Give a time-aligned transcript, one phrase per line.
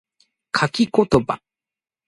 [0.59, 1.41] 書き言葉